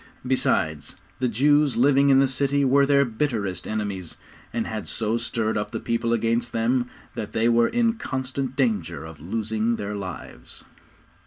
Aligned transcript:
Besides, 0.25 0.95
the 1.19 1.27
Jews 1.27 1.77
living 1.77 2.09
in 2.09 2.17
the 2.17 2.27
city 2.27 2.65
were 2.65 2.87
their 2.87 3.05
bitterest 3.05 3.67
enemies, 3.67 4.17
and 4.51 4.65
had 4.65 4.87
so 4.87 5.15
stirred 5.15 5.59
up 5.59 5.69
the 5.69 5.79
people 5.79 6.11
against 6.11 6.53
them, 6.53 6.89
that 7.13 7.33
they 7.33 7.47
were 7.47 7.67
in 7.67 7.93
constant 7.93 8.55
danger 8.55 9.05
of 9.05 9.19
losing 9.21 9.75
their 9.75 9.93
lives. 9.93 10.63